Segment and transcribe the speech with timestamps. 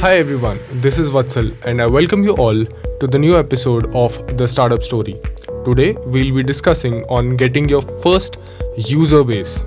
[0.00, 2.64] Hi everyone, this is Vatsal and I welcome you all
[3.00, 5.18] to the new episode of The Startup Story.
[5.64, 8.36] Today we'll be discussing on getting your first
[8.76, 9.62] user base.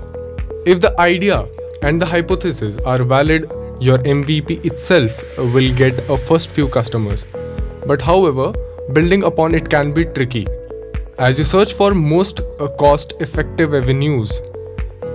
[0.64, 1.48] If the idea
[1.82, 7.24] and the hypothesis are valid, your MVP itself will get a first few customers.
[7.86, 8.52] But however,
[8.92, 10.46] building upon it can be tricky.
[11.18, 12.42] As you search for most
[12.78, 14.40] cost effective avenues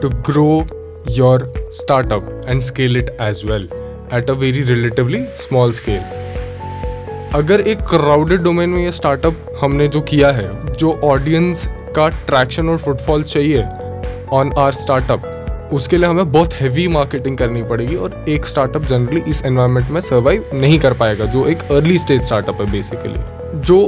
[0.01, 0.67] to grow
[1.07, 3.67] your startup and scale it as well
[4.13, 6.03] at a very relatively small scale.
[7.35, 12.69] अगर एक crowded domain में ये startup हमने जो किया है, जो audience का ट्रैक्शन
[12.69, 13.63] और फुटफॉल चाहिए
[14.31, 15.29] ऑन आर स्टार्टअप
[15.73, 20.01] उसके लिए हमें बहुत हैवी मार्केटिंग करनी पड़ेगी और एक स्टार्टअप जनरली इस एनवायरनमेंट में
[20.01, 23.79] सर्वाइव नहीं कर पाएगा, जो एक अर्ली स्टेज स्टार्टअप है बेसिकली जो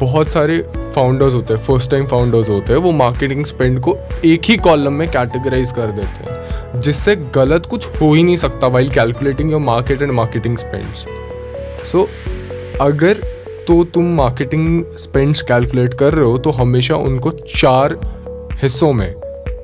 [0.00, 0.58] बहुत सारे
[0.94, 4.92] फाउंडर्स होते हैं फ़र्स्ट टाइम फाउंडर्स होते हैं, वो मार्केटिंग स्पेंड को एक ही कॉलम
[4.92, 6.39] में कैटेगराइज कर देते हैं
[6.76, 11.06] जिससे गलत कुछ हो ही नहीं सकता while calculating your market and marketing spends
[11.92, 12.08] so
[12.80, 13.22] अगर
[13.68, 17.98] तो तुम मार्केटिंग स्पेंड्स कैलकुलेट कर रहे हो तो हमेशा उनको चार
[18.62, 19.14] हिस्सों में,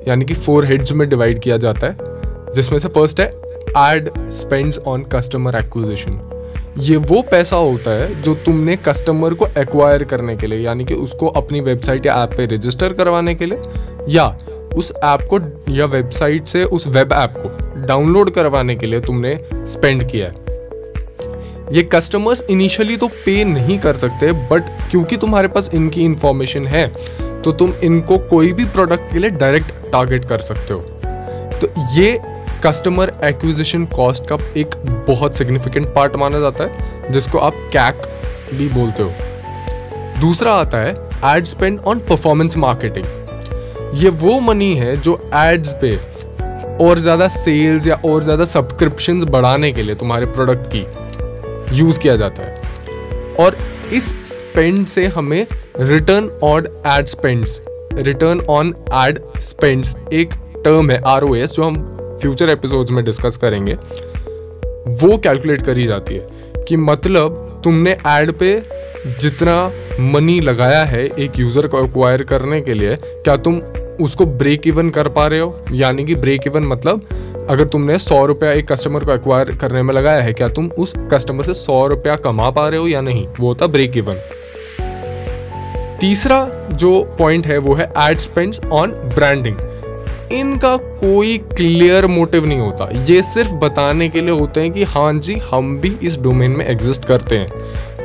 [0.07, 1.97] यानी कि फोर हेड्स में डिवाइड किया जाता है,
[2.53, 3.27] जिसमें से फ़र्स्ट है
[3.77, 6.19] ad spends on customer acquisition
[6.77, 10.93] ये वो पैसा होता है जो तुमने कस्टमर को एक्वायर करने के लिए, यानी कि
[10.93, 13.61] उसको अपनी वेबसाइट या ऐप पे रजिस्टर करवाने के लिए,
[14.09, 14.27] या
[14.75, 15.39] उस ऐप को
[15.69, 20.45] या वेबसाइट से उस वेब ऐप को डाउनलोड करवाने के लिए तुमने स्पेंड किया है।
[21.75, 26.87] ये कस्टमर्स इनिशियली तो पे नहीं कर सकते बट क्योंकि तुम्हारे पास इनकी इंफॉर्मेशन है
[27.41, 30.79] तो तुम इनको कोई भी प्रोडक्ट के लिए डायरेक्ट टारगेट कर सकते हो।
[31.59, 32.19] तो ये
[32.65, 34.75] कस्टमर एक्विजिशन कॉस्ट का एक
[35.07, 38.01] बहुत सिग्निफिकेंट पार्ट माना जाता है, जिसको आप कैक
[38.53, 39.11] भी बोलते हो।
[40.21, 40.95] दूसरा आता है
[41.35, 43.05] ad spend on performance marketing
[43.93, 45.95] ये वो मनी है जो एड्स पे
[46.85, 52.15] और ज़्यादा सेल्स या और ज़्यादा सब्सक्रिप्शन बढ़ाने के लिए तुम्हारे प्रोडक्ट की यूज़ किया
[52.15, 52.61] जाता है।
[53.39, 53.57] और
[53.93, 55.47] इस स्पेंड से हमें
[55.79, 57.59] return on ad spends
[57.93, 60.33] return on ad spends एक
[60.65, 61.75] टर्म है आर जो हम
[62.21, 66.27] फ्यूचर एपिसोड्स में डिस्कस करेंगे, वो कैलकुलेट करी जाती है
[66.67, 68.55] कि मतलब तुमने एड पे
[69.05, 69.71] जितना
[70.01, 73.59] मनी लगाया है एक यूज़र को एक्वायर करने के लिए, क्या तुम
[74.01, 75.65] उसको ब्रेक इवन कर पा रहे हो?
[75.71, 77.07] यानी कि ब्रेक इवन मतलब
[77.49, 80.93] अगर तुमने सौ रुपया एक कस्टमर को एक्वायर करने में लगाया है, क्या तुम उस
[81.13, 83.27] कस्टमर से सौ रुपया कमा पा रहे हो या नहीं?
[83.39, 84.19] वो होता ब्रेक इवन
[86.01, 89.57] तीसरा जो पॉइंट है, वो है एड स्पेंड्स ऑन ब्रांडिंग
[90.31, 95.13] इनका कोई क्लियर मोटिव नहीं होता। ये सिर्फ़ बताने के लिए होते हैं कि हाँ
[95.13, 97.51] जी, हम भी इस डोमेन में एग्जिस्ट करते हैं।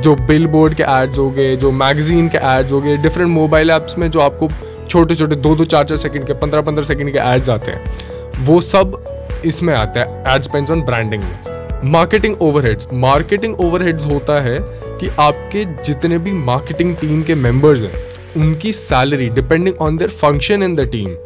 [0.03, 3.71] जो बिल बोर्ड के एड्स हो गए, जो मैगजीन के एड्स हो गए डिफरेंट मोबाइल
[3.71, 4.49] ऐप्स में जो आपको
[4.89, 8.45] छोटे छोटे दो दो, चार चार सेकंड के, पंद्रह पंद्रह सेकंड के एड्स आते हैं।
[8.45, 8.99] वो सब
[9.45, 14.59] इसमें आते हैं। एड स्पेंस ऑन ब्रांडिंग में। मार्केटिंग ओवरहेड्स मार्केटिंग ओवरहेड्स होता है
[15.01, 18.03] कि आपके जितने भी मार्केटिंग टीम के मेंबर्स हैं,
[18.37, 21.17] उनकी salary depending on their function in the team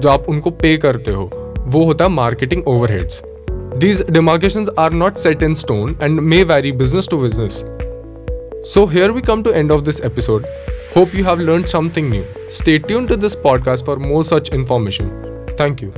[0.00, 3.22] जो आप उनको पे करते हो, वो होता है marketing overheads
[3.76, 7.58] These demarcations are not set in stone and may vary business to business.
[8.66, 10.44] So here we come to end of this episode.
[10.92, 12.26] Hope you have learned something new.
[12.48, 15.46] Stay tuned to this podcast for more such information.
[15.56, 15.94] Thank you.